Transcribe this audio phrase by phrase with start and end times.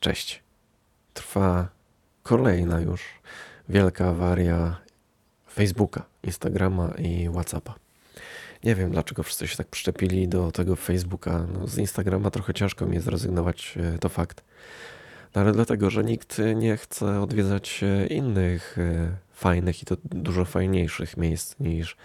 [0.00, 0.42] Cześć.
[1.14, 1.68] Trwa
[2.22, 3.02] kolejna już
[3.68, 4.76] wielka awaria
[5.52, 7.74] Facebooka, Instagrama i WhatsAppa.
[8.64, 11.46] Nie wiem, dlaczego wszyscy się tak przyczepili do tego Facebooka.
[11.52, 14.44] No, z Instagrama trochę ciężko mi zrezygnować, e, to fakt.
[15.34, 20.44] No, ale dlatego, że nikt nie chce odwiedzać e, innych e, fajnych i to dużo
[20.44, 21.96] fajniejszych miejsc niż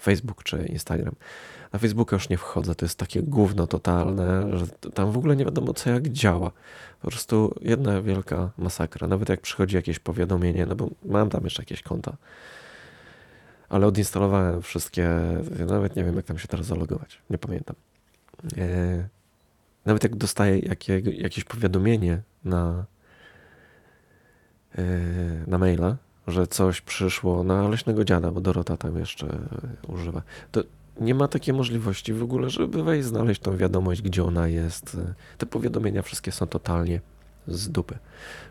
[0.00, 1.14] Facebook czy Instagram.
[1.72, 5.44] Na Facebooka już nie wchodzę, to jest takie gówno totalne, że tam w ogóle nie
[5.44, 6.50] wiadomo co jak działa.
[7.02, 9.08] Po prostu jedna wielka masakra.
[9.08, 12.16] Nawet jak przychodzi jakieś powiadomienie, no bo mam tam jeszcze jakieś konta,
[13.68, 15.10] ale odinstalowałem wszystkie,
[15.66, 17.76] nawet nie wiem jak tam się teraz zalogować, nie pamiętam.
[18.58, 19.08] E,
[19.84, 22.84] nawet jak dostaję jakie, jakieś powiadomienie na,
[24.78, 24.84] e,
[25.46, 25.96] na maila,
[26.28, 29.38] że coś przyszło na leśnego dziada, bo Dorota tam jeszcze
[29.88, 30.62] używa, to
[31.00, 34.96] nie ma takiej możliwości w ogóle, żeby wejść, znaleźć tą wiadomość, gdzie ona jest.
[35.38, 37.00] Te powiadomienia wszystkie są totalnie
[37.48, 37.98] z dupy.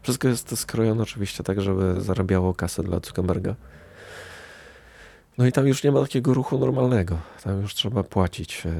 [0.01, 3.55] Wszystko jest skrojone oczywiście tak, żeby zarabiało kasę dla Zuckerberga.
[5.37, 7.17] No i tam już nie ma takiego ruchu normalnego.
[7.43, 8.71] Tam już trzeba płacić e,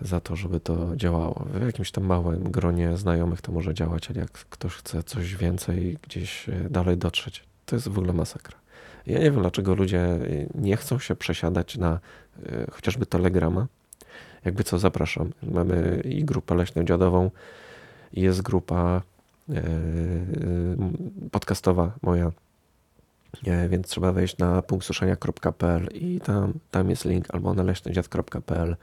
[0.00, 1.46] za to, żeby to działało.
[1.54, 5.98] W jakimś tam małym gronie znajomych to może działać, ale jak ktoś chce coś więcej
[6.02, 8.58] gdzieś e, dalej dotrzeć, to jest w ogóle masakra.
[9.06, 10.18] Ja nie wiem, dlaczego ludzie
[10.54, 12.00] nie chcą się przesiadać na
[12.46, 13.66] e, chociażby Telegrama.
[14.44, 15.30] Jakby co, zapraszam.
[15.42, 17.30] Mamy i grupę leśną dziadową,
[18.12, 19.02] i jest grupa
[19.50, 19.62] e,
[21.30, 22.32] podcastowa moja,
[23.68, 28.76] więc trzeba wejść na punktsuszenia.pl i tam, tam jest link, albo na leśnodziad.pl,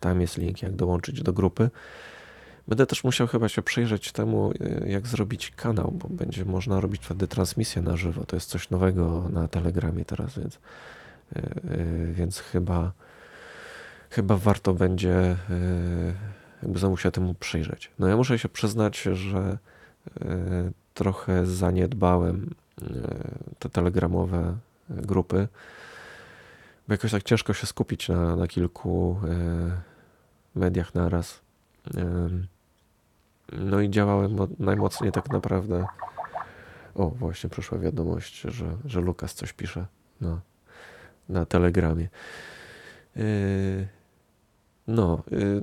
[0.00, 1.70] tam jest link, jak dołączyć do grupy.
[2.68, 7.02] Będę też musiał chyba się przyjrzeć temu, y, jak zrobić kanał, bo będzie można robić
[7.04, 8.24] wtedy transmisję na żywo.
[8.24, 10.60] To jest coś nowego na Telegramie teraz, więc, y,
[11.70, 12.92] y, więc chyba,
[14.10, 15.36] chyba warto będzie
[16.62, 17.90] jakby znowu się temu przyjrzeć.
[17.98, 19.58] No ja muszę się przyznać, że
[20.94, 22.54] trochę zaniedbałem
[23.58, 24.56] te telegramowe
[24.88, 25.48] grupy,
[26.88, 29.20] bo jakoś tak ciężko się skupić na, na kilku
[30.54, 31.40] mediach naraz.
[33.58, 35.86] No i działałem najmocniej tak naprawdę.
[36.94, 39.86] O, właśnie przyszła wiadomość, że, że Lukas coś pisze
[40.20, 40.40] na,
[41.28, 42.08] na telegramie.
[43.16, 43.24] Yy,
[44.86, 45.62] no, yy,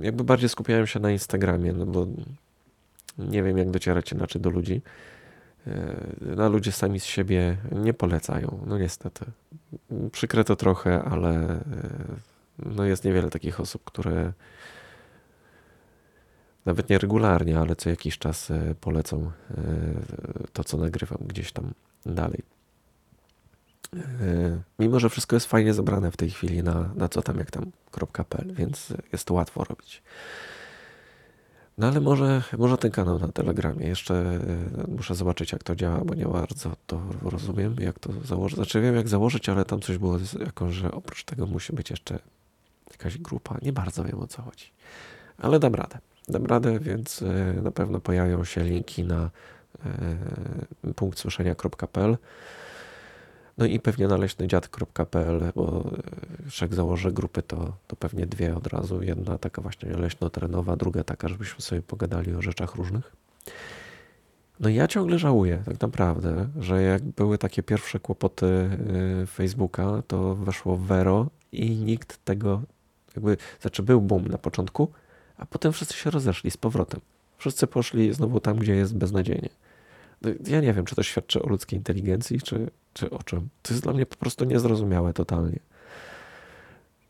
[0.00, 2.06] jakby bardziej skupiałem się na Instagramie, no bo
[3.18, 4.82] nie wiem, jak docierać inaczej do ludzi.
[5.66, 5.74] Yy,
[6.20, 9.24] no, ludzie sami z siebie nie polecają, no niestety.
[10.12, 11.60] Przykre to trochę, ale
[12.58, 14.32] no jest niewiele takich osób, które
[16.66, 19.62] nawet nie regularnie, ale co jakiś czas e, polecą e,
[20.52, 21.72] to, co nagrywam gdzieś tam
[22.06, 22.42] dalej.
[23.94, 23.98] E,
[24.78, 28.54] mimo, że wszystko jest fajnie zebrane w tej chwili na, na co tam, jak tam.pl,
[28.54, 30.02] więc jest to łatwo robić.
[31.78, 33.86] No ale może, może ten kanał na Telegramie.
[33.86, 34.40] Jeszcze
[34.88, 38.56] muszę zobaczyć, jak to działa, bo nie bardzo to rozumiem, jak to założyć.
[38.56, 42.18] Znaczy wiem, jak założyć, ale tam coś było jako, że oprócz tego musi być jeszcze
[42.90, 43.58] jakaś grupa.
[43.62, 44.72] Nie bardzo wiem, o co chodzi.
[45.38, 45.98] Ale dam radę
[46.28, 49.30] dam radę, więc e, na pewno pojawią się linki na
[50.86, 52.16] e, punkt słyszenia.pl
[53.58, 55.84] no i pewnie na leśnydziad.pl, bo
[56.46, 59.02] e, jak założę grupy, to, to pewnie dwie od razu.
[59.02, 63.12] Jedna taka właśnie leśno-terenowa, druga taka, żebyśmy sobie pogadali o rzeczach różnych.
[64.60, 68.70] No ja ciągle żałuję, tak naprawdę, że jak były takie pierwsze kłopoty
[69.26, 72.62] Facebooka, to weszło Vero i nikt tego,
[73.16, 74.92] jakby, znaczy był boom na początku,
[75.38, 77.00] a potem wszyscy się rozeszli z powrotem.
[77.38, 79.48] Wszyscy poszli znowu tam, gdzie jest beznadziejnie.
[80.22, 83.48] No, ja nie wiem, czy to świadczy o ludzkiej inteligencji, czy, czy o czym.
[83.62, 85.58] To jest dla mnie po prostu niezrozumiałe totalnie.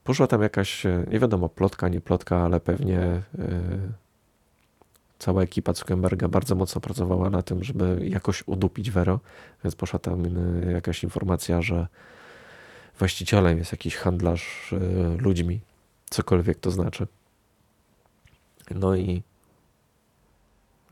[0.05, 3.49] Poszła tam jakaś, e, nie wiadomo, plotka, nie plotka, ale pewnie yy,
[5.19, 9.21] cała ekipa Zuckerberga bardzo mocno pracowała na tym, żeby jakoś udupić Vero,
[9.65, 11.87] więc poszła tam yy, jakaś informacja, że
[12.99, 15.61] właścicielem jest jakiś handlarz yy, ludźmi,
[16.11, 17.07] cokolwiek to znaczy.
[18.75, 19.23] No i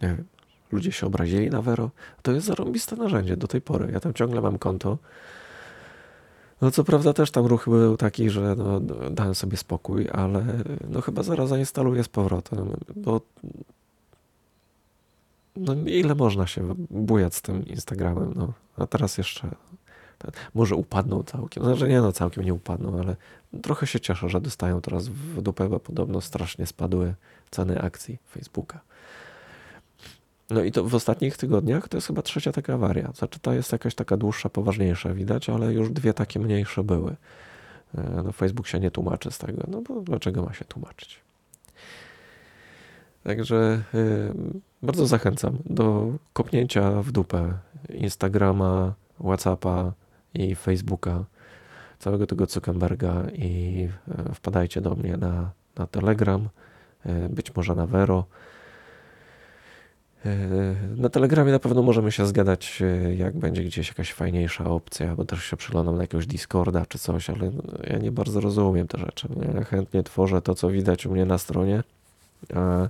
[0.03, 0.25] nie wiem,
[0.73, 1.91] ludzie się obrazili na Vero.
[2.23, 3.93] To jest zarąbiste narzędzie do tej pory.
[3.93, 4.99] Ja tam ciągle mam konto.
[6.61, 8.81] No co prawda też tam ruch był taki, że no,
[9.11, 10.45] dałem sobie spokój, ale
[10.89, 13.21] no chyba zaraz zainstaluję z powrotem, bo
[15.57, 18.53] no ile można się bujać z tym Instagramem, no.
[18.77, 19.51] A teraz jeszcze
[20.55, 21.65] może upadną całkiem.
[21.65, 23.17] Znaczy nie no, całkiem nie upadną, ale
[23.63, 27.15] trochę się cieszę, że dostają teraz w dupę, bo podobno strasznie spadły
[27.51, 28.81] ceny akcji Facebooka.
[30.51, 33.13] No i to w ostatnich tygodniach to jest chyba trzecia taka awaria.
[33.15, 37.17] Znaczy to jest jakaś taka dłuższa, poważniejsza widać, ale już dwie takie mniejsze były.
[37.95, 41.25] E, no Facebook się nie tłumaczy z tego, no bo dlaczego ma się tłumaczyć?
[43.25, 44.35] Także y,
[44.83, 47.53] bardzo zachęcam do kopnięcia w dupę
[47.89, 49.93] Instagrama, Whatsappa
[50.35, 51.25] i Facebooka,
[51.99, 53.89] całego tego Zuckerberga i
[54.31, 56.49] y, wpadajcie do mnie na, na Telegram,
[57.07, 58.25] y, być może na Vero.
[60.97, 62.83] Na Telegramie na pewno możemy się zgadać,
[63.17, 67.31] jak będzie gdzieś jakaś fajniejsza opcja, bo też się przyglądam na jakiegoś Discorda czy coś,
[67.31, 67.51] ale
[67.91, 69.29] ja nie bardzo rozumiem te rzeczy.
[69.55, 71.83] Ja chętnie tworzę to, co widać u mnie na stronie,
[72.55, 72.89] a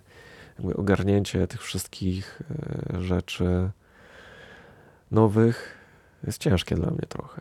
[0.74, 2.42] ogarnięcie tych wszystkich
[2.94, 3.70] e, rzeczy
[5.10, 5.83] nowych
[6.26, 7.40] jest ciężkie dla mnie trochę.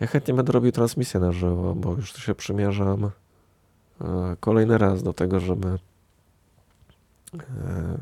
[0.00, 3.10] Ja chętnie będę robił transmisję na żywo, bo już się przymierzam
[4.00, 5.78] e, kolejny raz do tego, żeby
[7.34, 7.98] e,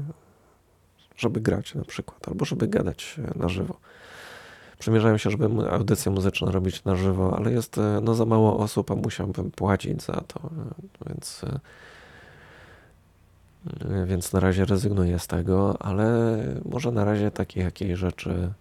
[1.16, 3.76] żeby grać na przykład, albo żeby gadać na żywo.
[4.78, 8.94] Przymierzałem się, żeby audycję muzyczną robić na żywo, ale jest no, za mało osób, a
[8.94, 10.50] musiałbym płacić za to,
[11.06, 11.44] więc
[14.06, 18.52] więc na razie rezygnuję z tego, ale może na razie takie jakieś rzeczy.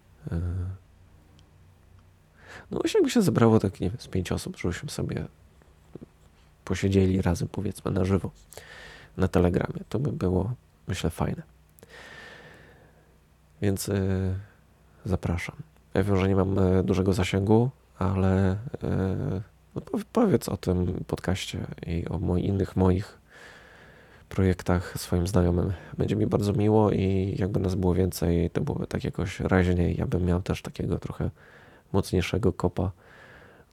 [2.70, 5.24] No właśnie jakby się zebrało tak, nie wiem, z pięć osób, żebyśmy sobie
[6.64, 8.30] posiedzieli razem, powiedzmy, na żywo
[9.18, 9.80] na Telegramie.
[9.88, 10.52] To by było,
[10.88, 11.42] myślę, fajne.
[13.62, 14.34] Więc yy,
[15.04, 15.56] zapraszam.
[15.94, 19.42] Ja wiem, że nie mam e, dużego zasięgu, ale yy,
[19.74, 19.82] no
[20.12, 23.18] powiedz o tym podcaście i o moi, innych moich
[24.28, 25.72] projektach swoim znajomym.
[25.98, 29.96] Będzie mi bardzo miło i jakby nas było więcej, to byłoby tak jakoś raźniej.
[29.96, 31.30] Ja bym miał też takiego trochę
[31.92, 32.90] mocniejszego kopa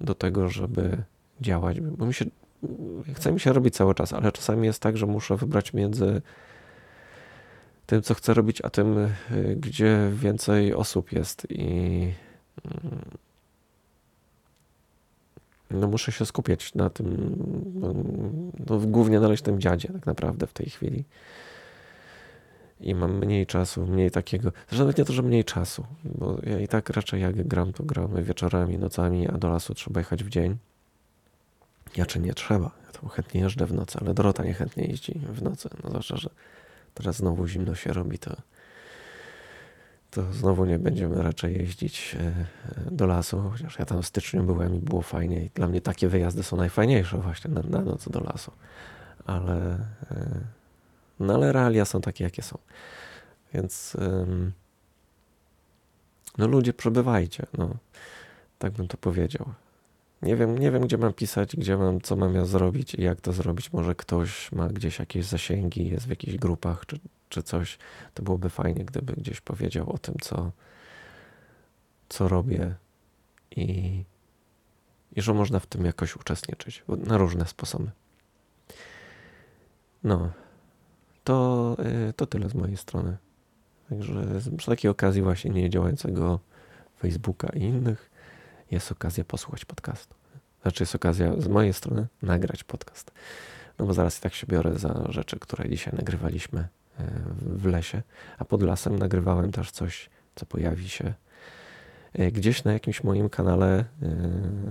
[0.02, 1.04] do tego, żeby
[1.42, 2.26] działać, bo mi się,
[3.14, 6.22] chce mi się robić cały czas, ale czasami jest tak, że muszę wybrać między
[7.86, 9.10] tym, co chcę robić, a tym,
[9.56, 12.12] gdzie więcej osób jest i
[15.72, 17.36] no muszę się skupiać na tym,
[18.70, 21.04] no, głównie na leśnym dziadzie tak naprawdę w tej chwili.
[22.80, 26.60] I mam mniej czasu, mniej takiego, zresztą nawet nie to, że mniej czasu, bo ja
[26.60, 30.30] i tak raczej jak gram, to gramy wieczorami, nocami, a do lasu trzeba jechać w
[30.30, 30.58] dzień.
[31.98, 35.42] Ja czy nie trzeba, ja tam chętnie jeżdżę w nocy, ale Dorota niechętnie jeździ w
[35.42, 36.30] nocy, no zwłaszcza, że
[36.94, 38.36] teraz znowu zimno się robi, to
[40.16, 44.76] to znowu nie będziemy raczej jeździć e, do lasu, chociaż ja tam w styczniu byłem
[44.76, 48.20] i było fajnie i dla mnie takie wyjazdy są najfajniejsze właśnie na, na noc do
[48.20, 48.52] lasu.
[49.26, 49.80] Ale,
[50.12, 50.40] e,
[51.20, 52.58] no ale realia są takie, jakie są.
[53.54, 53.98] Więc
[56.38, 57.70] no ludzie przebywajcie, no.
[58.60, 59.54] Tak bym to powiedział.
[60.22, 63.22] Nie wiem, nie wiem, gdzie mam pisać, gdzie mam, co mam ja zrobić i jak
[63.22, 63.74] to zrobić.
[63.74, 67.78] Może ktoś ma gdzieś jakieś zasięgi, jest w jakichś grupach, czy czy coś,
[68.14, 70.52] to byłoby fajnie, gdyby gdzieś powiedział o tym, co,
[72.10, 72.76] co robię
[73.52, 74.04] i,
[75.16, 77.92] i że można w tym jakoś uczestniczyć na różne sposoby.
[80.04, 80.32] No,
[81.26, 81.78] to,
[82.10, 83.18] y, to tyle z mojej strony.
[83.90, 84.26] Także
[84.58, 86.40] przy takiej okazji właśnie nie działającego
[87.00, 88.12] Facebooka i innych
[88.72, 90.16] jest okazja posłuchać podcastu.
[90.62, 93.12] Znaczy jest okazja z mojej strony nagrać podcast.
[93.80, 96.68] No bo zaraz i tak się biorę za rzeczy, które dzisiaj nagrywaliśmy
[97.42, 98.02] w lesie,
[98.38, 101.14] a pod lasem nagrywałem też coś, co pojawi się
[102.32, 103.86] gdzieś na jakimś moim kanale e,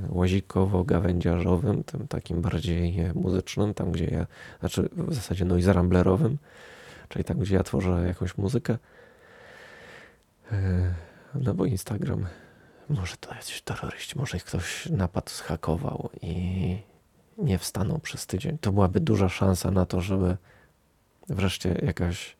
[0.08, 4.26] łazikowo-gawędziarzowym, tym takim bardziej muzycznym, tam gdzie ja,
[4.61, 6.38] znaczy w zasadzie noise ramblerowym,
[7.08, 8.79] czyli tam gdzie ja tworzę jakąś muzykę.
[10.53, 10.94] E,
[11.34, 12.27] no bo Instagram,
[12.89, 16.77] może to jakiś terroryści, może ich ktoś napadł, zhakował i
[17.39, 18.58] nie wstaną przez tydzień.
[18.58, 20.36] To byłaby duża szansa na to, żeby
[21.29, 22.36] wreszcie jakaś,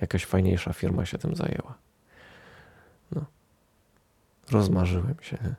[0.00, 1.74] jakaś fajniejsza firma się tym zajęła.
[3.12, 3.24] No.
[4.50, 5.38] Rozmarzyłem się.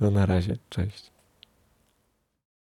[0.00, 0.56] No na razie.
[0.68, 1.12] Cześć.